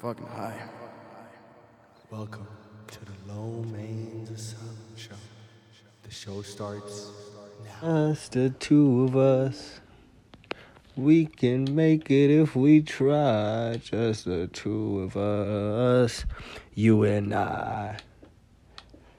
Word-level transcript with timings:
fucking 0.00 0.26
high. 0.28 0.58
Welcome 2.10 2.46
to 2.86 2.98
the 3.04 3.34
Low 3.34 3.62
Mains 3.64 4.30
Asylum 4.30 4.78
Show. 4.96 5.12
The 6.04 6.10
show 6.10 6.40
starts 6.40 7.10
now. 7.82 7.86
Us, 7.86 8.30
the 8.30 8.48
two 8.48 9.02
of 9.02 9.14
us. 9.14 9.80
We 10.96 11.26
can 11.26 11.74
make 11.74 12.10
it 12.10 12.30
if 12.30 12.56
we 12.56 12.80
try. 12.80 13.78
Just 13.84 14.24
the 14.24 14.46
two 14.46 15.00
of 15.00 15.18
us. 15.18 16.24
You 16.74 17.02
and 17.02 17.34
I. 17.34 17.98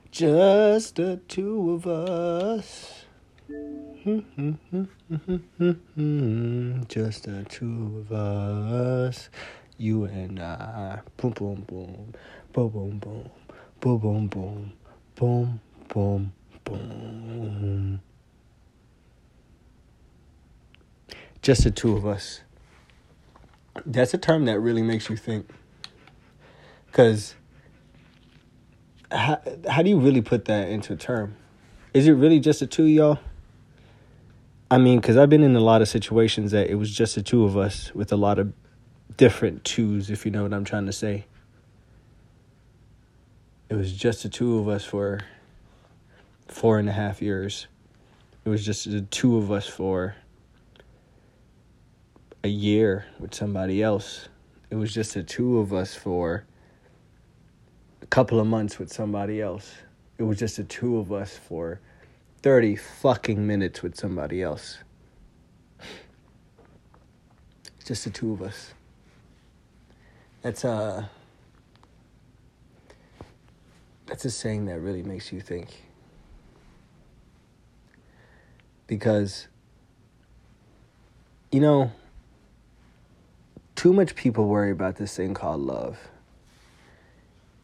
Just 0.09 0.95
the 0.95 1.17
two 1.27 1.73
of 1.73 1.85
us. 1.85 3.05
Just 6.87 7.25
the 7.25 7.45
two 7.47 7.97
of 7.99 8.11
us. 8.11 9.29
You 9.81 10.03
and 10.03 10.39
I. 10.39 10.99
Boom, 11.17 11.31
boom, 11.31 11.65
boom. 11.67 12.13
Boom, 12.53 12.69
boom, 12.69 12.99
boom. 12.99 13.29
Boom, 13.79 13.97
boom, 13.97 14.27
boom. 14.27 14.73
Boom, 15.15 15.61
boom, 15.87 16.33
boom. 16.63 18.01
Just 21.41 21.63
the 21.63 21.71
two 21.71 21.97
of 21.97 22.05
us. 22.05 22.41
That's 23.83 24.13
a 24.13 24.19
term 24.19 24.45
that 24.45 24.59
really 24.59 24.83
makes 24.83 25.09
you 25.09 25.17
think. 25.17 25.49
Because 26.85 27.33
how, 29.11 29.41
how 29.67 29.81
do 29.81 29.89
you 29.89 29.99
really 29.99 30.21
put 30.21 30.45
that 30.45 30.69
into 30.69 30.93
a 30.93 30.95
term? 30.95 31.35
Is 31.95 32.07
it 32.07 32.13
really 32.13 32.39
just 32.39 32.59
the 32.59 32.67
two 32.67 32.85
y'all? 32.85 33.17
I 34.69 34.77
mean, 34.77 35.01
because 35.01 35.17
I've 35.17 35.31
been 35.31 35.41
in 35.41 35.55
a 35.55 35.59
lot 35.59 35.81
of 35.81 35.89
situations 35.89 36.51
that 36.51 36.69
it 36.69 36.75
was 36.75 36.95
just 36.95 37.15
the 37.15 37.23
two 37.23 37.45
of 37.45 37.57
us 37.57 37.95
with 37.95 38.11
a 38.11 38.15
lot 38.15 38.37
of 38.37 38.53
different 39.21 39.63
twos, 39.63 40.09
if 40.09 40.25
you 40.25 40.31
know 40.31 40.41
what 40.41 40.51
I'm 40.51 40.63
trying 40.63 40.87
to 40.87 40.91
say. 40.91 41.27
It 43.69 43.75
was 43.75 43.93
just 43.93 44.23
the 44.23 44.29
two 44.29 44.57
of 44.57 44.67
us 44.67 44.83
for 44.83 45.19
four 46.47 46.79
and 46.79 46.89
a 46.89 46.91
half 46.91 47.21
years. 47.21 47.67
It 48.45 48.49
was 48.49 48.65
just 48.65 48.89
the 48.89 49.01
two 49.01 49.37
of 49.37 49.51
us 49.51 49.67
for 49.67 50.15
a 52.43 52.47
year 52.47 53.05
with 53.19 53.35
somebody 53.35 53.83
else. 53.83 54.27
It 54.71 54.75
was 54.77 54.91
just 54.91 55.13
the 55.13 55.21
two 55.21 55.59
of 55.59 55.71
us 55.71 55.93
for 55.93 56.47
a 58.01 58.07
couple 58.07 58.39
of 58.39 58.47
months 58.47 58.79
with 58.79 58.91
somebody 58.91 59.39
else. 59.39 59.71
It 60.17 60.23
was 60.23 60.39
just 60.39 60.57
the 60.57 60.63
two 60.63 60.97
of 60.97 61.11
us 61.11 61.37
for 61.37 61.79
30 62.41 62.75
fucking 62.75 63.45
minutes 63.45 63.83
with 63.83 63.95
somebody 63.95 64.41
else. 64.41 64.79
Just 67.85 68.05
the 68.05 68.09
two 68.09 68.33
of 68.33 68.41
us. 68.41 68.73
That's 70.41 70.65
uh 70.65 71.05
that's 74.07 74.25
a 74.25 74.31
saying 74.31 74.65
that 74.65 74.79
really 74.79 75.03
makes 75.03 75.31
you 75.31 75.39
think. 75.39 75.69
Because 78.87 79.47
you 81.51 81.59
know, 81.59 81.91
too 83.75 83.93
much 83.93 84.15
people 84.15 84.47
worry 84.47 84.71
about 84.71 84.95
this 84.95 85.15
thing 85.15 85.33
called 85.33 85.61
love. 85.61 85.97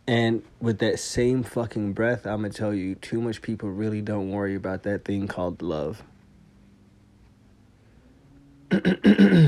And 0.08 0.44
with 0.62 0.80
that 0.80 1.00
same 1.00 1.44
fucking 1.44 1.94
breath, 1.94 2.26
I'm 2.26 2.42
gonna 2.42 2.54
tell 2.54 2.74
you, 2.74 2.96
too 2.96 3.20
much 3.22 3.42
people 3.42 3.70
really 3.70 4.02
don't 4.02 4.32
worry 4.32 4.56
about 4.56 4.84
that 4.84 5.04
thing 5.04 5.28
called 5.28 5.62
love. 5.62 6.02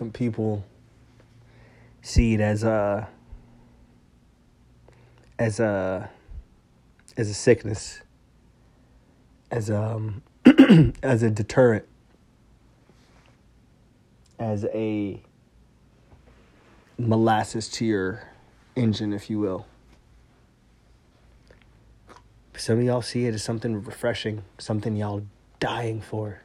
Some 0.00 0.12
people 0.12 0.64
see 2.00 2.32
it 2.32 2.40
as 2.40 2.64
a 2.64 3.06
as 5.38 5.60
a 5.60 6.08
as 7.18 7.28
a 7.28 7.34
sickness, 7.34 8.00
as 9.50 9.70
um 9.70 10.22
as 11.02 11.22
a 11.22 11.28
deterrent, 11.28 11.84
as 14.38 14.64
a 14.72 15.20
molasses 16.96 17.68
to 17.68 17.84
your 17.84 18.26
engine, 18.76 19.12
if 19.12 19.28
you 19.28 19.38
will. 19.38 19.66
Some 22.56 22.78
of 22.78 22.84
y'all 22.84 23.02
see 23.02 23.26
it 23.26 23.34
as 23.34 23.42
something 23.42 23.84
refreshing, 23.84 24.44
something 24.56 24.96
y'all 24.96 25.26
dying 25.58 26.00
for, 26.00 26.40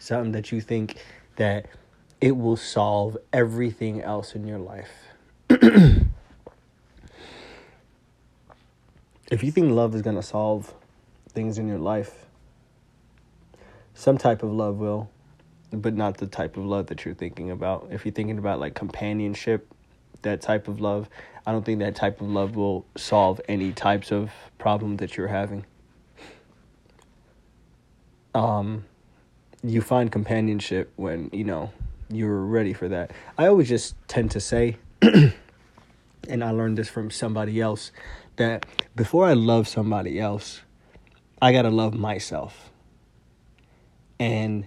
something 0.00 0.32
that 0.32 0.50
you 0.50 0.60
think 0.60 0.96
that 1.36 1.66
it 2.20 2.36
will 2.36 2.56
solve 2.56 3.16
everything 3.32 4.02
else 4.02 4.34
in 4.34 4.46
your 4.46 4.58
life. 4.58 4.90
if 5.48 6.04
you 9.42 9.50
think 9.50 9.70
love 9.70 9.94
is 9.94 10.02
going 10.02 10.16
to 10.16 10.22
solve 10.22 10.74
things 11.30 11.58
in 11.58 11.66
your 11.66 11.78
life, 11.78 12.26
some 13.94 14.18
type 14.18 14.42
of 14.42 14.50
love 14.50 14.76
will, 14.76 15.10
but 15.72 15.94
not 15.94 16.18
the 16.18 16.26
type 16.26 16.56
of 16.56 16.64
love 16.64 16.86
that 16.86 17.04
you're 17.04 17.14
thinking 17.14 17.50
about. 17.50 17.88
If 17.90 18.04
you're 18.04 18.12
thinking 18.12 18.38
about 18.38 18.60
like 18.60 18.74
companionship, 18.74 19.66
that 20.22 20.42
type 20.42 20.68
of 20.68 20.80
love, 20.80 21.08
I 21.46 21.52
don't 21.52 21.64
think 21.64 21.78
that 21.78 21.94
type 21.94 22.20
of 22.20 22.28
love 22.28 22.54
will 22.54 22.84
solve 22.96 23.40
any 23.48 23.72
types 23.72 24.12
of 24.12 24.30
problem 24.58 24.98
that 24.98 25.16
you're 25.16 25.28
having. 25.28 25.64
Um, 28.34 28.84
you 29.62 29.80
find 29.80 30.12
companionship 30.12 30.92
when, 30.96 31.30
you 31.32 31.44
know, 31.44 31.72
you're 32.10 32.40
ready 32.40 32.72
for 32.72 32.88
that. 32.88 33.12
I 33.38 33.46
always 33.46 33.68
just 33.68 33.94
tend 34.08 34.32
to 34.32 34.40
say, 34.40 34.76
and 35.02 35.32
I 36.28 36.50
learned 36.50 36.78
this 36.78 36.88
from 36.88 37.10
somebody 37.10 37.60
else, 37.60 37.92
that 38.36 38.66
before 38.96 39.26
I 39.26 39.34
love 39.34 39.68
somebody 39.68 40.18
else, 40.20 40.62
I 41.40 41.52
gotta 41.52 41.70
love 41.70 41.94
myself. 41.94 42.70
And 44.18 44.66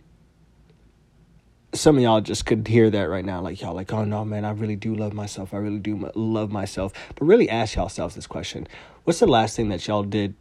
some 1.74 1.98
of 1.98 2.04
y'all 2.04 2.22
just 2.22 2.46
could 2.46 2.68
hear 2.68 2.90
that 2.90 3.04
right 3.04 3.26
now. 3.26 3.42
Like, 3.42 3.62
y'all, 3.62 3.74
like, 3.74 3.92
oh 3.94 4.06
no, 4.06 4.24
man, 4.24 4.46
I 4.46 4.52
really 4.52 4.76
do 4.76 4.96
love 4.96 5.14
myself. 5.14 5.54
I 5.54 5.58
really 5.58 5.80
do 5.80 6.12
love 6.16 6.52
myself. 6.52 6.94
But 7.16 7.26
really 7.26 7.50
ask 7.50 7.76
yourselves 7.76 8.16
this 8.16 8.28
question 8.28 8.68
What's 9.04 9.20
the 9.20 9.28
last 9.28 9.56
thing 9.56 9.70
that 9.70 9.86
y'all 9.88 10.04
did 10.04 10.36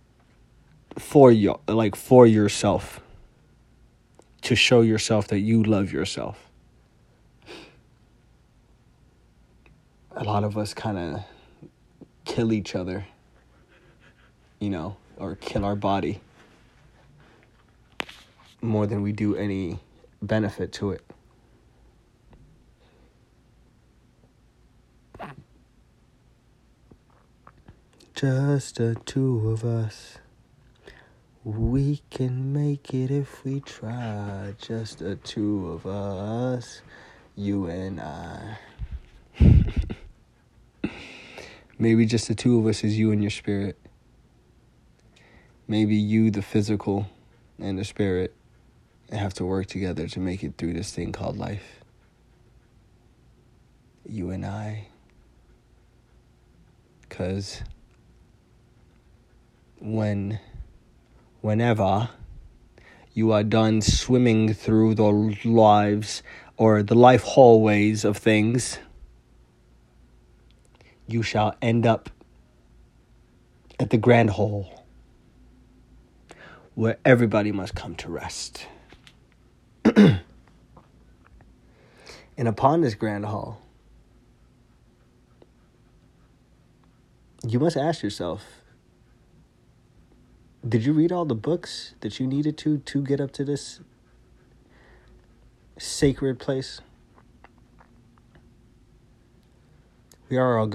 for 0.98 1.32
y'all, 1.32 1.60
like, 1.66 1.96
for 1.96 2.26
yourself? 2.26 3.00
To 4.42 4.56
show 4.56 4.80
yourself 4.80 5.28
that 5.28 5.38
you 5.38 5.62
love 5.62 5.92
yourself. 5.92 6.51
A 10.14 10.24
lot 10.24 10.44
of 10.44 10.58
us 10.58 10.74
kind 10.74 10.98
of 10.98 11.20
kill 12.24 12.52
each 12.52 12.74
other, 12.74 13.06
you 14.60 14.70
know, 14.70 14.96
or 15.16 15.36
kill 15.36 15.64
our 15.64 15.74
body 15.74 16.20
more 18.60 18.86
than 18.86 19.02
we 19.02 19.12
do 19.12 19.34
any 19.34 19.78
benefit 20.20 20.72
to 20.72 20.90
it. 20.92 21.02
Just 28.14 28.76
the 28.76 28.94
two 29.04 29.50
of 29.50 29.64
us. 29.64 30.18
We 31.42 32.02
can 32.10 32.52
make 32.52 32.94
it 32.94 33.10
if 33.10 33.44
we 33.44 33.60
try. 33.60 34.54
Just 34.60 35.00
the 35.00 35.16
two 35.16 35.68
of 35.70 35.86
us. 35.86 36.82
You 37.34 37.66
and 37.66 38.00
I. 38.00 38.58
Maybe 41.82 42.06
just 42.06 42.28
the 42.28 42.36
two 42.36 42.60
of 42.60 42.66
us 42.66 42.84
is 42.84 42.96
you 42.96 43.10
and 43.10 43.20
your 43.20 43.32
spirit. 43.32 43.76
Maybe 45.66 45.96
you, 45.96 46.30
the 46.30 46.40
physical, 46.40 47.08
and 47.58 47.76
the 47.76 47.84
spirit 47.84 48.32
have 49.10 49.34
to 49.34 49.44
work 49.44 49.66
together 49.66 50.06
to 50.06 50.20
make 50.20 50.44
it 50.44 50.54
through 50.56 50.74
this 50.74 50.92
thing 50.92 51.10
called 51.10 51.36
life. 51.36 51.80
You 54.06 54.30
and 54.30 54.46
I. 54.46 54.86
Because 57.00 57.62
when, 59.80 60.38
whenever 61.40 62.10
you 63.12 63.32
are 63.32 63.42
done 63.42 63.80
swimming 63.80 64.54
through 64.54 64.94
the 64.94 65.10
lives 65.44 66.22
or 66.56 66.84
the 66.84 66.94
life 66.94 67.24
hallways 67.24 68.04
of 68.04 68.18
things, 68.18 68.78
you 71.12 71.22
shall 71.22 71.54
end 71.60 71.86
up 71.86 72.10
at 73.78 73.90
the 73.90 73.96
grand 73.96 74.30
hall 74.30 74.84
where 76.74 76.98
everybody 77.04 77.52
must 77.52 77.74
come 77.74 77.94
to 77.94 78.08
rest. 78.08 78.66
and 79.84 80.20
upon 82.38 82.80
this 82.80 82.94
grand 82.94 83.26
hall, 83.26 83.60
you 87.46 87.58
must 87.58 87.76
ask 87.76 88.02
yourself 88.02 88.42
did 90.66 90.84
you 90.84 90.92
read 90.92 91.10
all 91.10 91.24
the 91.24 91.34
books 91.34 91.96
that 92.00 92.20
you 92.20 92.26
needed 92.26 92.56
to 92.56 92.78
to 92.78 93.02
get 93.02 93.20
up 93.20 93.32
to 93.32 93.44
this 93.44 93.80
sacred 95.76 96.38
place 96.38 96.80
We 100.32 100.38
are 100.38 100.56
all, 100.56 100.72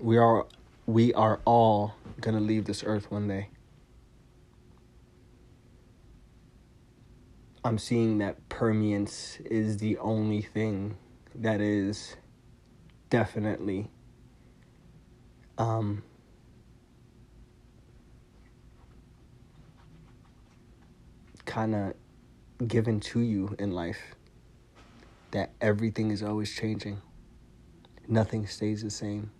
we 0.00 0.18
are, 0.18 0.46
we 0.86 1.12
are 1.14 1.40
all 1.44 1.94
gonna 2.20 2.40
leave 2.40 2.64
this 2.64 2.84
earth 2.84 3.10
one 3.10 3.26
day. 3.28 3.48
I'm 7.64 7.78
seeing 7.78 8.18
that 8.18 8.48
permeance 8.48 9.38
is 9.44 9.78
the 9.78 9.98
only 9.98 10.42
thing 10.42 10.96
that 11.34 11.60
is 11.60 12.16
definitely 13.10 13.88
um, 15.58 16.02
kind 21.46 21.74
of 21.74 21.94
given 22.66 23.00
to 23.00 23.20
you 23.20 23.54
in 23.58 23.72
life 23.72 24.14
that 25.30 25.52
everything 25.60 26.10
is 26.10 26.22
always 26.22 26.54
changing. 26.54 27.00
Nothing 28.12 28.46
stays 28.46 28.82
the 28.82 28.90
same. 28.90 29.30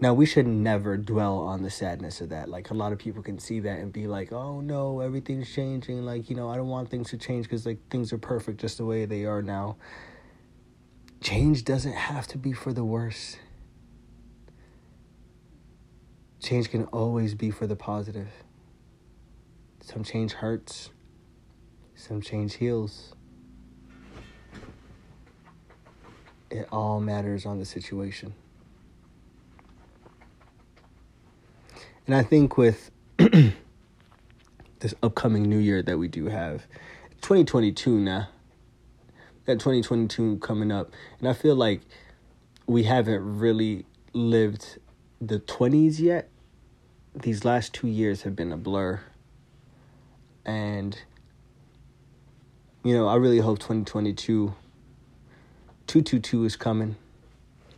Now, 0.00 0.14
we 0.14 0.26
should 0.26 0.48
never 0.48 0.96
dwell 0.96 1.38
on 1.38 1.62
the 1.62 1.70
sadness 1.70 2.20
of 2.20 2.30
that. 2.30 2.48
Like, 2.48 2.70
a 2.70 2.74
lot 2.74 2.90
of 2.90 2.98
people 2.98 3.22
can 3.22 3.38
see 3.38 3.60
that 3.60 3.78
and 3.78 3.92
be 3.92 4.08
like, 4.08 4.32
oh 4.32 4.60
no, 4.60 4.98
everything's 4.98 5.54
changing. 5.54 6.04
Like, 6.04 6.28
you 6.28 6.34
know, 6.34 6.50
I 6.50 6.56
don't 6.56 6.66
want 6.66 6.90
things 6.90 7.10
to 7.10 7.16
change 7.16 7.44
because, 7.44 7.64
like, 7.64 7.78
things 7.88 8.12
are 8.12 8.18
perfect 8.18 8.60
just 8.60 8.78
the 8.78 8.84
way 8.84 9.04
they 9.04 9.26
are 9.26 9.42
now. 9.42 9.76
Change 11.20 11.64
doesn't 11.64 11.92
have 11.92 12.26
to 12.28 12.36
be 12.38 12.52
for 12.52 12.72
the 12.72 12.84
worse. 12.84 13.36
Change 16.40 16.68
can 16.68 16.86
always 16.86 17.36
be 17.36 17.52
for 17.52 17.68
the 17.68 17.76
positive. 17.76 18.30
Some 19.82 20.02
change 20.02 20.32
hurts, 20.32 20.90
some 21.94 22.20
change 22.20 22.54
heals. 22.54 23.14
It 26.52 26.68
all 26.70 27.00
matters 27.00 27.46
on 27.46 27.58
the 27.58 27.64
situation. 27.64 28.34
And 32.06 32.14
I 32.14 32.22
think 32.22 32.58
with 32.58 32.90
this 33.16 33.54
upcoming 35.02 35.44
new 35.44 35.56
year 35.56 35.80
that 35.80 35.96
we 35.96 36.08
do 36.08 36.26
have, 36.26 36.66
2022 37.22 37.98
now, 37.98 38.28
that 39.46 39.54
2022 39.54 40.40
coming 40.40 40.70
up, 40.70 40.92
and 41.20 41.26
I 41.26 41.32
feel 41.32 41.56
like 41.56 41.80
we 42.66 42.82
haven't 42.82 43.38
really 43.38 43.86
lived 44.12 44.78
the 45.22 45.40
20s 45.40 46.00
yet. 46.00 46.28
These 47.14 47.46
last 47.46 47.72
two 47.72 47.88
years 47.88 48.22
have 48.22 48.36
been 48.36 48.52
a 48.52 48.58
blur. 48.58 49.00
And, 50.44 50.98
you 52.84 52.94
know, 52.94 53.08
I 53.08 53.14
really 53.14 53.38
hope 53.38 53.58
2022, 53.58 54.54
222 55.92 56.46
is 56.46 56.56
coming. 56.56 56.96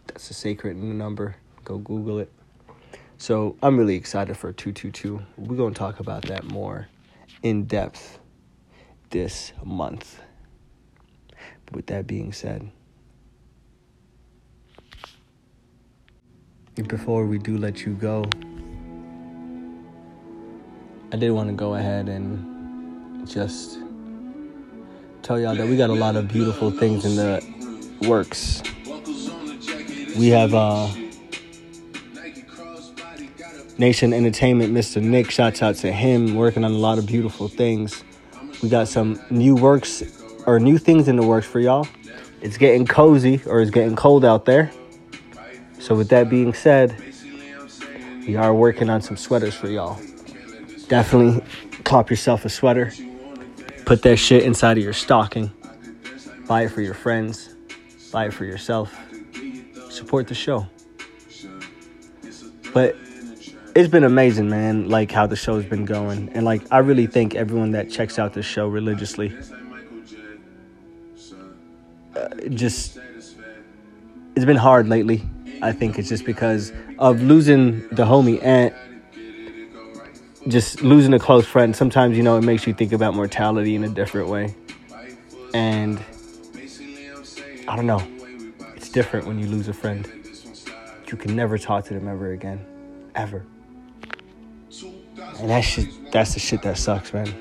That's 0.07 0.31
a 0.31 0.35
sacred 0.35 0.77
number. 0.77 1.35
Go 1.65 1.79
Google 1.79 2.21
it. 2.21 2.31
So 3.19 3.57
I'm 3.61 3.77
really 3.77 3.97
excited 3.97 4.37
for 4.37 4.53
222. 4.53 5.21
We're 5.37 5.57
going 5.57 5.75
to 5.75 5.79
talk 5.81 5.99
about 5.99 6.23
that 6.27 6.45
more 6.45 6.87
in 7.43 7.65
depth 7.65 8.21
this 9.11 9.53
month. 9.65 10.21
But 11.67 11.75
with 11.75 11.87
that 11.87 12.07
being 12.07 12.33
said, 12.33 12.71
before 16.87 17.27
we 17.27 17.39
do 17.39 17.59
let 17.59 17.85
you 17.85 17.95
go, 17.95 18.27
I 21.13 21.17
did 21.17 21.33
want 21.33 21.49
to 21.49 21.55
go 21.57 21.75
ahead 21.75 22.09
and 22.09 23.27
just 23.27 23.81
tell 25.23 25.41
y'all 25.41 25.57
that 25.57 25.67
we 25.67 25.77
got 25.77 25.91
a 25.91 25.95
lot 25.95 26.15
of 26.15 26.29
beautiful 26.29 26.71
things 26.71 27.05
in 27.05 27.17
the 27.17 27.54
works. 28.03 28.63
We 30.17 30.29
have 30.29 30.55
uh 30.55 30.89
Nation 33.77 34.13
Entertainment, 34.13 34.73
Mr. 34.73 35.03
Nick, 35.03 35.31
shouts 35.31 35.61
out 35.61 35.75
to 35.77 35.91
him, 35.91 36.37
working 36.37 36.65
on 36.65 36.71
a 36.71 36.79
lot 36.79 36.99
of 36.99 37.07
beautiful 37.07 37.49
things. 37.49 38.05
We 38.63 38.69
got 38.69 38.87
some 38.87 39.21
new 39.31 39.57
works 39.57 40.03
or 40.47 40.61
new 40.61 40.79
things 40.79 41.09
in 41.09 41.17
the 41.17 41.27
works 41.27 41.47
for 41.47 41.59
y'all. 41.59 41.89
It's 42.41 42.57
getting 42.57 42.87
cozy 42.87 43.41
or 43.47 43.61
it's 43.61 43.71
getting 43.71 43.97
cold 43.97 44.25
out 44.25 44.45
there. 44.45 44.71
So, 45.81 45.95
with 45.97 46.09
that 46.11 46.31
being 46.31 46.55
said, 46.55 46.97
we 48.27 48.37
are 48.37 48.55
working 48.55 48.91
on 48.91 49.03
some 49.03 49.17
sweaters 49.17 49.55
for 49.55 49.69
y'all. 49.69 49.99
Definitely 50.89 51.45
cop 51.83 52.11
yourself 52.11 52.45
a 52.45 52.49
sweater. 52.49 52.93
Put 53.85 54.03
that 54.03 54.17
shit 54.17 54.45
inside 54.45 54.79
of 54.79 54.85
your 54.85 54.93
stocking. 54.93 55.51
Buy 56.47 56.63
it 56.63 56.69
for 56.71 56.81
your 56.81 56.95
friends. 56.95 57.54
Buy 58.15 58.27
it 58.27 58.33
for 58.33 58.45
yourself. 58.45 58.97
Support 59.91 60.29
the 60.29 60.37
show. 60.37 60.69
But 62.73 62.95
it's 63.75 63.89
been 63.89 64.05
amazing, 64.05 64.49
man, 64.49 64.89
like 64.89 65.11
how 65.11 65.27
the 65.27 65.35
show's 65.35 65.65
been 65.65 65.85
going. 65.85 66.29
And 66.29 66.45
like 66.45 66.63
I 66.71 66.79
really 66.79 67.09
thank 67.09 67.35
everyone 67.35 67.73
that 67.73 67.91
checks 67.91 68.17
out 68.17 68.33
the 68.33 68.41
show 68.41 68.69
religiously. 68.69 69.37
Uh, 72.15 72.29
just 72.51 72.99
it's 74.37 74.45
been 74.45 74.59
hard 74.59 74.87
lately. 74.87 75.25
I 75.61 75.73
think 75.73 75.99
it's 75.99 76.09
just 76.09 76.25
because 76.25 76.73
of 77.01 77.21
losing 77.21 77.81
the 77.89 78.05
homie 78.05 78.41
and 78.41 78.73
just 80.47 80.83
losing 80.83 81.15
a 81.15 81.19
close 81.19 81.49
friend. 81.49 81.75
Sometimes, 81.75 82.17
you 82.17 82.23
know, 82.23 82.39
it 82.39 82.43
makes 82.43 82.65
you 82.65 82.75
think 82.75 82.93
about 82.93 83.15
mortality 83.15 83.75
in 83.75 83.83
a 83.83 83.89
different 83.89 84.29
way. 84.29 84.55
And 85.53 86.01
I 87.67 87.77
don't 87.77 87.87
know. 87.87 88.03
It's 88.77 88.89
different 88.89 89.27
when 89.27 89.39
you 89.39 89.47
lose 89.47 89.69
a 89.69 89.73
friend. 89.73 90.09
You 91.11 91.17
can 91.17 91.37
never 91.37 91.59
talk 91.59 91.85
to 91.87 91.95
them 91.95 92.09
ever 92.09 92.33
again. 92.33 92.65
Ever. 93.15 93.45
And 95.39 95.51
that 95.51 95.63
shit, 95.63 95.89
that's 96.13 96.35
the 96.35 96.41
shit 96.41 96.63
that 96.63 96.77
sucks, 96.77 97.13
man. 97.13 97.33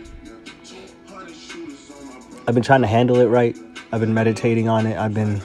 I've 2.48 2.54
been 2.54 2.64
trying 2.64 2.82
to 2.82 2.88
handle 2.88 3.18
it 3.18 3.28
right. 3.28 3.58
I've 3.92 4.00
been 4.00 4.14
meditating 4.14 4.70
on 4.70 4.86
it. 4.86 4.98
I've 4.98 5.14
been 5.14 5.42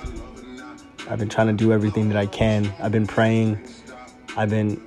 I've 1.09 1.19
been 1.19 1.29
trying 1.29 1.47
to 1.47 1.53
do 1.55 1.73
everything 1.73 2.09
that 2.09 2.19
I 2.19 2.27
can. 2.27 2.73
I've 2.81 2.93
been 2.93 3.07
praying. 3.07 3.59
I've 4.37 4.51
been, 4.51 4.81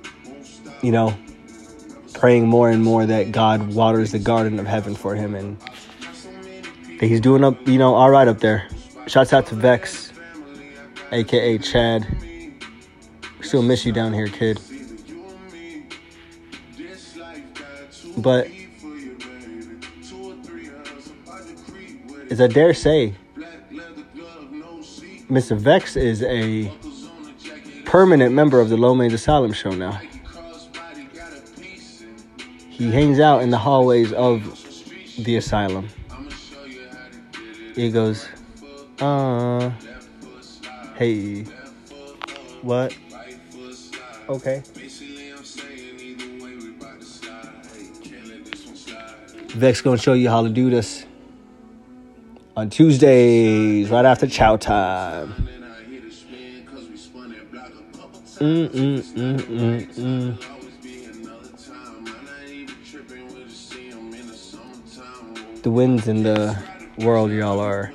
you 0.82 0.92
know, 0.92 1.16
praying 2.14 2.46
more 2.46 2.70
and 2.70 2.82
more 2.82 3.04
that 3.04 3.32
God 3.32 3.74
waters 3.74 4.12
the 4.12 4.20
garden 4.20 4.60
of 4.60 4.66
heaven 4.66 4.94
for 4.94 5.16
him 5.16 5.34
and 5.34 5.58
that 7.00 7.06
he's 7.08 7.20
doing 7.20 7.42
up, 7.42 7.66
you 7.66 7.78
know, 7.78 7.94
all 7.94 8.10
right 8.10 8.28
up 8.28 8.38
there. 8.38 8.68
Shouts 9.06 9.32
out 9.32 9.46
to 9.46 9.54
Vex, 9.54 10.12
aka 11.10 11.58
Chad. 11.58 12.06
Still 13.40 13.62
miss 13.62 13.84
you 13.84 13.92
down 13.92 14.12
here, 14.12 14.28
kid. 14.28 14.60
But 18.16 18.48
as 22.30 22.40
I 22.40 22.46
dare 22.46 22.72
say, 22.72 23.14
Mr. 25.28 25.56
Vex 25.56 25.96
is 25.96 26.22
a 26.22 26.72
permanent 27.84 28.34
member 28.34 28.60
of 28.60 28.68
the 28.68 28.76
Low 28.76 28.94
Mains 28.94 29.12
Asylum 29.12 29.52
show 29.52 29.72
now. 29.72 30.00
He 32.70 32.90
hangs 32.90 33.20
out 33.20 33.42
in 33.42 33.50
the 33.50 33.58
hallways 33.58 34.12
of 34.12 34.42
the 35.18 35.36
asylum. 35.36 35.88
He 37.74 37.90
goes, 37.90 38.28
uh, 39.02 39.70
hey, 40.94 41.42
what? 42.62 42.96
Okay. 44.28 44.62
Vex 49.48 49.80
gonna 49.80 49.98
show 49.98 50.12
you 50.14 50.28
how 50.30 50.42
to 50.42 50.48
do 50.48 50.70
this 50.70 51.04
on 52.56 52.70
Tuesdays, 52.70 53.90
right 53.90 54.04
after 54.04 54.26
chow 54.26 54.56
time. 54.56 55.48
Mm, 58.38 58.68
mm, 58.68 59.02
mm, 59.02 59.38
mm, 59.40 59.86
mm. 59.94 60.38
The 65.62 65.70
winds 65.70 66.08
in 66.08 66.22
the 66.22 66.58
world, 66.98 67.30
y'all, 67.30 67.60
are 67.60 67.92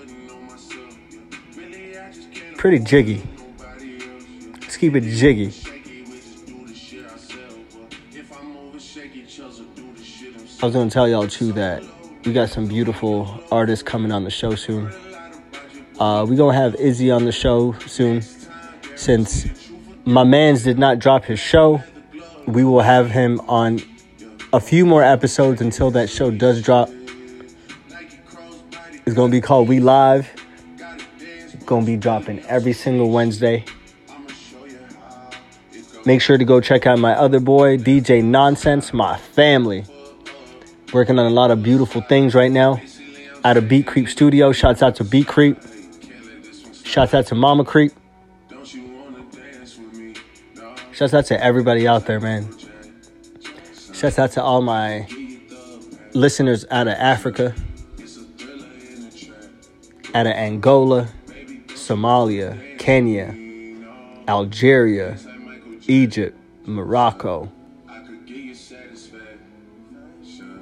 pretty 2.67 2.83
jiggy. 2.83 3.23
Let's 4.59 4.75
keep 4.75 4.93
it 4.93 4.99
jiggy. 4.99 5.53
I 10.61 10.65
was 10.65 10.73
gonna 10.73 10.89
tell 10.89 11.07
y'all 11.07 11.29
too 11.29 11.53
that 11.53 11.81
we 12.25 12.33
got 12.33 12.49
some 12.49 12.67
beautiful 12.67 13.41
artists 13.53 13.83
coming 13.83 14.11
on 14.11 14.25
the 14.25 14.29
show 14.29 14.53
soon. 14.55 14.91
Uh, 15.97 16.25
we 16.27 16.35
gonna 16.35 16.57
have 16.57 16.75
Izzy 16.75 17.09
on 17.09 17.23
the 17.23 17.31
show 17.31 17.71
soon. 17.85 18.21
Since 18.97 19.69
my 20.03 20.25
man's 20.25 20.63
did 20.63 20.77
not 20.77 20.99
drop 20.99 21.23
his 21.23 21.39
show, 21.39 21.81
we 22.47 22.65
will 22.65 22.81
have 22.81 23.09
him 23.09 23.39
on 23.47 23.79
a 24.51 24.59
few 24.59 24.85
more 24.85 25.03
episodes 25.03 25.61
until 25.61 25.89
that 25.91 26.09
show 26.09 26.31
does 26.31 26.61
drop. 26.61 26.89
It's 29.05 29.15
gonna 29.15 29.31
be 29.31 29.39
called 29.39 29.69
We 29.69 29.79
Live. 29.79 30.29
It's 31.67 31.69
gonna 31.69 31.85
be 31.85 31.97
dropping 31.97 32.39
every 32.45 32.71
single 32.71 33.09
Wednesday. 33.09 33.65
Make 36.05 36.21
sure 36.21 36.37
to 36.37 36.45
go 36.45 36.61
check 36.61 36.87
out 36.87 36.97
my 36.97 37.11
other 37.11 37.41
boy, 37.41 37.77
DJ 37.77 38.23
Nonsense, 38.23 38.93
my 38.93 39.17
family. 39.17 39.83
Working 40.93 41.19
on 41.19 41.25
a 41.25 41.29
lot 41.29 41.51
of 41.51 41.61
beautiful 41.61 41.99
things 41.99 42.33
right 42.33 42.53
now. 42.53 42.79
Out 43.43 43.57
of 43.57 43.67
Beat 43.67 43.85
Creep 43.85 44.07
Studio. 44.07 44.53
Shouts 44.53 44.81
out 44.81 44.95
to 44.95 45.03
Beat 45.03 45.27
Creep. 45.27 45.57
Shouts 46.85 47.13
out 47.13 47.25
to 47.27 47.35
Mama 47.35 47.65
Creep. 47.65 47.91
Shouts 50.93 51.13
out 51.13 51.25
to 51.25 51.43
everybody 51.43 51.85
out 51.85 52.05
there, 52.05 52.21
man. 52.21 52.47
Shouts 53.93 54.17
out 54.17 54.31
to 54.31 54.41
all 54.41 54.61
my 54.61 55.05
listeners 56.13 56.63
out 56.71 56.87
of 56.87 56.93
Africa, 56.93 57.53
out 60.15 60.27
of 60.27 60.31
Angola, 60.31 61.09
Somalia, 61.87 62.77
Kenya, 62.77 63.33
Algeria, 64.27 65.17
Egypt, 65.87 66.37
Morocco, 66.65 67.49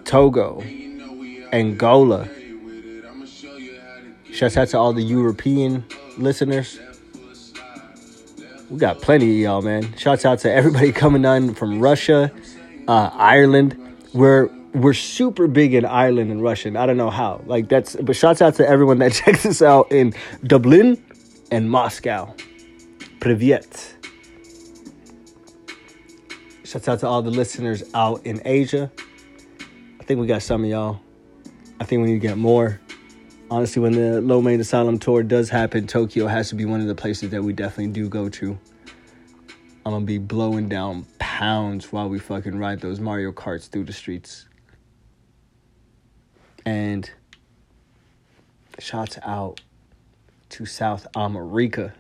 Togo, 0.03 0.62
Angola. 1.51 2.29
Shouts 4.32 4.55
out 4.55 4.67
to 4.67 4.77
all 4.77 4.94
the 4.94 5.01
European 5.01 5.84
listeners. 6.20 6.79
We 8.70 8.77
got 8.77 9.01
plenty 9.01 9.32
of 9.32 9.38
y'all, 9.38 9.62
man. 9.63 9.98
Shouts 9.98 10.25
out 10.25 10.38
to 10.39 10.53
everybody 10.53 10.91
coming 11.03 11.25
on 11.25 11.55
from 11.55 11.79
Russia, 11.79 12.32
uh, 12.88 13.10
Ireland. 13.13 13.75
We're 14.13 14.51
we're 14.75 14.94
super 14.94 15.48
big 15.48 15.74
in 15.74 15.86
Ireland 15.86 16.29
and 16.32 16.44
Russian. 16.44 16.77
I 16.77 16.86
don't 16.86 16.98
know 16.98 17.10
how. 17.10 17.41
Like 17.48 17.67
that's 17.67 17.96
but 17.96 18.15
shouts 18.15 18.44
out 18.44 18.55
to 18.55 18.67
everyone 18.67 19.00
that 19.00 19.13
checks 19.25 19.44
us 19.48 19.63
out 19.63 19.91
in 19.91 20.13
Dublin 20.46 21.01
and 21.52 21.70
Moscow. 21.70 22.34
Privyet. 23.20 23.94
Shouts 26.64 26.88
out 26.88 27.00
to 27.00 27.08
all 27.08 27.22
the 27.22 27.32
listeners 27.32 27.84
out 27.94 28.25
in 28.25 28.42
Asia. 28.46 28.92
I 30.00 30.04
think 30.04 30.20
we 30.20 30.28
got 30.28 30.42
some 30.42 30.64
of 30.64 30.70
y'all. 30.70 31.00
I 31.80 31.84
think 31.86 32.02
we 32.02 32.10
need 32.10 32.22
to 32.22 32.28
get 32.28 32.38
more. 32.38 32.80
Honestly, 33.50 33.82
when 33.82 33.94
the 33.94 34.22
Low 34.22 34.42
Main 34.42 34.60
Asylum 34.60 34.98
tour 34.98 35.24
does 35.24 35.50
happen, 35.50 35.88
Tokyo 35.88 36.28
has 36.28 36.50
to 36.50 36.56
be 36.56 36.66
one 36.66 36.82
of 36.82 36.88
the 36.88 36.96
places 36.96 37.30
that 37.32 37.44
we 37.44 37.54
definitely 37.54 37.94
do 37.94 38.10
go 38.10 38.30
to. 38.30 38.58
I'm 39.86 39.92
gonna 39.92 40.06
be 40.06 40.18
blowing 40.18 40.68
down 40.68 41.06
pounds 41.20 41.92
while 41.92 42.10
we 42.10 42.18
fucking 42.18 42.58
ride 42.58 42.82
those 42.82 43.00
Mario 43.00 43.32
Karts 43.32 43.70
through 43.70 43.84
the 43.84 43.94
streets. 43.94 44.48
And 46.66 47.10
shouts 48.80 49.20
out 49.22 49.62
to 50.50 50.66
South 50.66 51.08
America. 51.16 51.94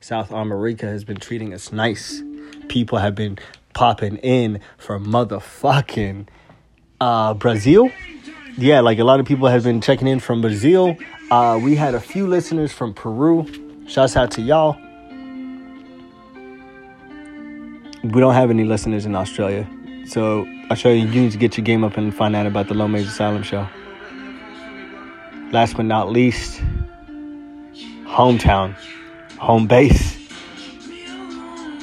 South 0.00 0.30
America 0.30 0.86
has 0.86 1.04
been 1.04 1.18
treating 1.18 1.54
us 1.54 1.72
nice. 1.72 2.22
People 2.68 2.98
have 2.98 3.14
been 3.14 3.38
popping 3.72 4.16
in 4.18 4.60
from 4.78 5.06
motherfucking 5.06 6.28
uh, 7.00 7.34
Brazil. 7.34 7.90
Yeah, 8.58 8.80
like 8.80 8.98
a 8.98 9.04
lot 9.04 9.20
of 9.20 9.26
people 9.26 9.48
have 9.48 9.64
been 9.64 9.80
checking 9.80 10.08
in 10.08 10.20
from 10.20 10.40
Brazil. 10.40 10.96
Uh, 11.30 11.58
we 11.62 11.74
had 11.74 11.94
a 11.94 12.00
few 12.00 12.26
listeners 12.26 12.72
from 12.72 12.92
Peru. 12.92 13.46
Shouts 13.86 14.16
out 14.16 14.30
to 14.32 14.42
y'all. 14.42 14.76
We 18.02 18.20
don't 18.20 18.34
have 18.34 18.50
any 18.50 18.64
listeners 18.64 19.06
in 19.06 19.14
Australia. 19.14 19.68
So 20.06 20.46
I'll 20.68 20.76
show 20.76 20.90
you, 20.90 21.06
you 21.06 21.22
need 21.22 21.32
to 21.32 21.38
get 21.38 21.56
your 21.56 21.64
game 21.64 21.84
up 21.84 21.96
and 21.96 22.14
find 22.14 22.34
out 22.34 22.46
about 22.46 22.68
the 22.68 22.74
Low 22.74 22.88
Major 22.88 23.08
Asylum 23.08 23.42
show. 23.42 23.66
Last 25.52 25.76
but 25.76 25.84
not 25.84 26.10
least, 26.10 26.60
hometown, 28.12 28.74
home 29.38 29.66
base, 29.66 30.18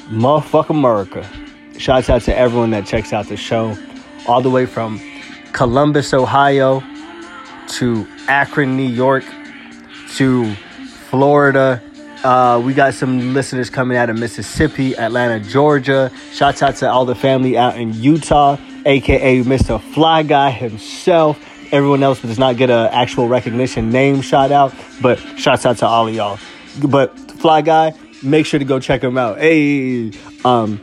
motherfucker 0.09 0.69
America. 0.69 1.27
Shouts 1.77 2.09
out 2.09 2.21
to 2.23 2.37
everyone 2.37 2.69
that 2.71 2.85
checks 2.85 3.13
out 3.13 3.27
the 3.27 3.37
show, 3.37 3.75
all 4.27 4.41
the 4.41 4.49
way 4.49 4.67
from 4.67 5.01
Columbus, 5.53 6.13
Ohio, 6.13 6.83
to 7.69 8.07
Akron, 8.27 8.77
New 8.77 8.87
York, 8.87 9.23
to 10.15 10.53
Florida. 11.09 11.81
Uh, 12.23 12.61
we 12.63 12.73
got 12.73 12.93
some 12.93 13.33
listeners 13.33 13.69
coming 13.71 13.97
out 13.97 14.09
of 14.09 14.19
Mississippi, 14.19 14.95
Atlanta, 14.97 15.39
Georgia. 15.39 16.11
Shouts 16.31 16.61
out 16.61 16.75
to 16.77 16.89
all 16.89 17.05
the 17.05 17.15
family 17.15 17.57
out 17.57 17.77
in 17.77 17.93
Utah, 17.93 18.57
aka 18.85 19.41
Mr. 19.43 19.81
Fly 19.93 20.23
Guy 20.23 20.51
himself. 20.51 21.43
Everyone 21.71 22.01
else 22.01 22.21
does 22.21 22.39
not 22.39 22.57
get 22.57 22.69
an 22.69 22.87
actual 22.91 23.27
recognition 23.27 23.91
name 23.91 24.21
shout 24.21 24.51
out, 24.51 24.73
but 25.01 25.19
shouts 25.37 25.65
out 25.65 25.77
to 25.77 25.87
all 25.87 26.07
of 26.07 26.15
y'all. 26.15 26.39
But 26.83 27.17
Fly 27.31 27.61
Guy, 27.61 27.93
make 28.23 28.45
sure 28.45 28.59
to 28.59 28.65
go 28.65 28.79
check 28.79 29.03
him 29.03 29.17
out. 29.17 29.37
Hey, 29.39 30.11
um, 30.43 30.79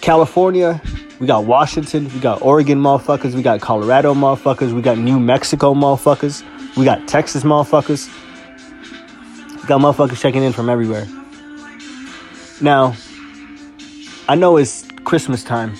California, 0.00 0.80
we 1.18 1.26
got 1.26 1.44
Washington, 1.44 2.12
we 2.12 2.20
got 2.20 2.42
Oregon 2.42 2.80
motherfuckers, 2.80 3.34
we 3.34 3.42
got 3.42 3.60
Colorado 3.60 4.14
motherfuckers, 4.14 4.72
we 4.72 4.82
got 4.82 4.98
New 4.98 5.18
Mexico 5.18 5.74
motherfuckers, 5.74 6.42
we 6.76 6.84
got 6.84 7.08
Texas 7.08 7.42
motherfuckers. 7.42 8.08
We 9.60 9.66
got 9.66 9.80
motherfuckers 9.80 10.20
checking 10.20 10.42
in 10.42 10.52
from 10.52 10.68
everywhere. 10.68 11.06
Now, 12.60 12.94
I 14.28 14.34
know 14.34 14.56
it's 14.56 14.86
Christmas 15.04 15.44
time, 15.44 15.74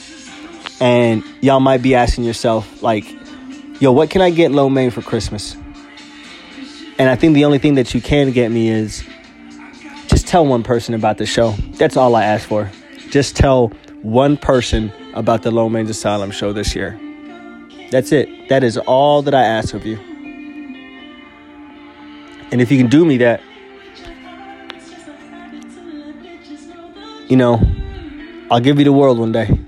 and 0.81 1.25
y'all 1.41 1.61
might 1.61 1.83
be 1.83 1.95
asking 1.95 2.25
yourself, 2.25 2.83
like, 2.83 3.05
yo, 3.81 3.91
what 3.91 4.11
can 4.11 4.21
I 4.21 4.31
get 4.31 4.53
main 4.69 4.91
for 4.91 5.03
Christmas? 5.03 5.57
And 6.99 7.09
I 7.09 7.17
think 7.17 7.35
the 7.35 7.47
only 7.47 7.59
thing 7.59 7.75
that 7.75 7.95
you 7.95 8.01
can 8.01 8.31
get 8.31 8.51
me 8.51 8.69
is 8.69 9.03
just 10.07 10.29
tell 10.29 10.47
one 10.47 10.63
person 10.63 10.95
about 10.95 11.17
the 11.17 11.27
show. 11.27 11.53
That's 11.73 11.97
all 11.97 12.15
I 12.15 12.25
ask 12.25 12.47
for. 12.47 12.71
Just 13.09 13.37
tell 13.37 13.69
one 14.03 14.37
person 14.37 14.93
about 15.15 15.43
the 15.43 15.51
Low 15.51 15.69
Asylum 15.89 16.31
show 16.31 16.53
this 16.53 16.77
year. 16.77 17.01
That's 17.91 18.13
it. 18.13 18.49
That 18.51 18.63
is 18.63 18.77
all 18.77 19.23
that 19.23 19.35
I 19.35 19.43
ask 19.43 19.75
of 19.75 19.87
you. 19.87 19.99
And 22.53 22.61
if 22.61 22.71
you 22.71 22.77
can 22.77 22.89
do 22.89 23.05
me 23.05 23.17
that, 23.19 23.41
you 27.29 27.37
know, 27.37 27.61
I'll 28.51 28.61
give 28.61 28.79
you 28.79 28.85
the 28.85 28.93
world 28.93 29.19
one 29.19 29.33
day. 29.33 29.59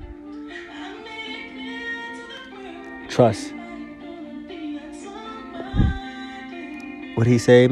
Trust. 3.09 3.55
What 7.15 7.27
he 7.27 7.39
say? 7.39 7.69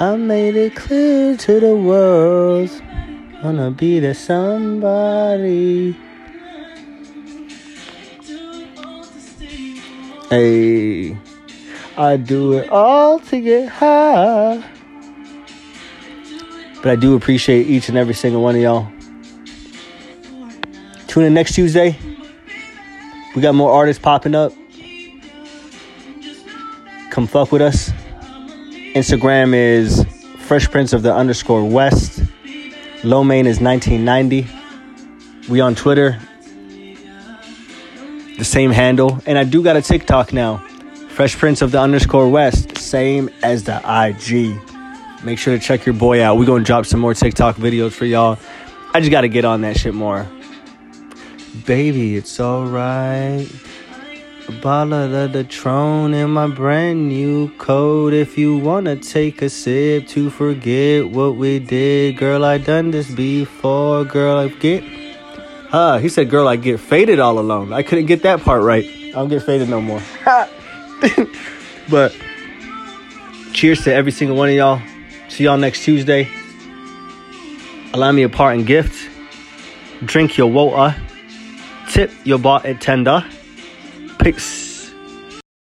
I 0.00 0.16
made 0.16 0.56
it 0.56 0.74
clear 0.74 1.36
to 1.36 1.60
the 1.60 1.76
world. 1.76 2.70
Wanna 3.42 3.70
be 3.70 4.00
the 4.00 4.14
somebody. 4.14 5.96
Hey, 10.28 11.16
I 11.96 12.16
do 12.16 12.54
it 12.54 12.68
all 12.68 13.20
to 13.20 13.40
get 13.40 13.68
high. 13.68 14.64
But 16.76 16.86
I 16.86 16.96
do 16.96 17.14
appreciate 17.14 17.68
each 17.68 17.88
and 17.88 17.96
every 17.96 18.14
single 18.14 18.42
one 18.42 18.56
of 18.56 18.62
y'all. 18.62 18.90
Tune 21.06 21.24
in 21.24 21.34
next 21.34 21.54
Tuesday. 21.54 21.96
We 23.36 23.42
got 23.42 23.54
more 23.54 23.70
artists 23.72 24.02
popping 24.02 24.34
up. 24.34 24.52
Come 27.10 27.26
fuck 27.26 27.52
with 27.52 27.62
us. 27.62 27.92
Instagram 28.94 29.54
is 29.54 30.04
Fresh 30.40 30.70
Prince 30.70 30.92
of 30.92 31.02
the 31.02 31.14
underscore 31.14 31.64
West. 31.64 32.22
Low 33.02 33.24
main 33.24 33.46
is 33.46 33.58
1990. 33.58 34.46
We 35.48 35.60
on 35.60 35.74
Twitter. 35.74 36.20
The 38.36 38.44
same 38.44 38.70
handle. 38.70 39.18
And 39.24 39.38
I 39.38 39.44
do 39.44 39.62
got 39.62 39.76
a 39.76 39.82
TikTok 39.82 40.34
now. 40.34 40.58
Fresh 41.08 41.38
Prince 41.38 41.62
of 41.62 41.72
the 41.72 41.80
underscore 41.80 42.28
West. 42.28 42.76
Same 42.76 43.30
as 43.42 43.64
the 43.64 43.78
IG. 43.78 44.60
Make 45.24 45.38
sure 45.38 45.56
to 45.56 45.64
check 45.64 45.86
your 45.86 45.94
boy 45.94 46.22
out. 46.22 46.36
we 46.36 46.44
going 46.44 46.62
to 46.62 46.66
drop 46.66 46.84
some 46.84 47.00
more 47.00 47.14
TikTok 47.14 47.56
videos 47.56 47.92
for 47.92 48.04
y'all. 48.04 48.38
I 48.92 49.00
just 49.00 49.10
got 49.10 49.22
to 49.22 49.28
get 49.28 49.46
on 49.46 49.62
that 49.62 49.78
shit 49.78 49.94
more. 49.94 50.28
Baby, 51.64 52.16
it's 52.16 52.38
alright. 52.38 53.48
Bottle 54.60 55.14
of 55.14 55.32
the 55.32 55.44
Tron 55.44 56.14
in 56.14 56.30
my 56.30 56.48
brand 56.48 57.08
new 57.08 57.48
coat. 57.58 58.12
If 58.12 58.36
you 58.36 58.56
wanna 58.56 58.96
take 58.96 59.40
a 59.40 59.48
sip 59.48 60.08
to 60.08 60.30
forget 60.30 61.08
what 61.08 61.36
we 61.36 61.58
did, 61.58 62.16
girl, 62.16 62.44
I 62.44 62.58
done 62.58 62.90
this 62.90 63.10
before. 63.10 64.04
Girl, 64.04 64.38
I 64.38 64.48
get. 64.48 64.82
Huh, 65.68 65.98
he 65.98 66.08
said, 66.08 66.28
girl, 66.28 66.48
I 66.48 66.56
get 66.56 66.80
faded 66.80 67.20
all 67.20 67.38
alone. 67.38 67.72
I 67.72 67.82
couldn't 67.82 68.06
get 68.06 68.22
that 68.22 68.40
part 68.42 68.62
right. 68.62 68.84
I 68.84 69.12
don't 69.12 69.28
get 69.28 69.42
faded 69.42 69.68
no 69.68 69.80
more. 69.80 70.02
but 71.88 72.16
cheers 73.52 73.82
to 73.84 73.94
every 73.94 74.12
single 74.12 74.36
one 74.36 74.48
of 74.48 74.54
y'all. 74.54 74.82
See 75.28 75.44
y'all 75.44 75.56
next 75.56 75.84
Tuesday. 75.84 76.28
Allow 77.94 78.12
me 78.12 78.22
a 78.22 78.28
parting 78.28 78.64
gift. 78.64 79.08
Drink 80.04 80.36
your 80.36 80.50
water. 80.50 80.96
Tip 81.90 82.10
your 82.24 82.38
bot 82.38 82.66
at 82.66 82.80
tender. 82.80 83.24
Peace. 84.18 84.71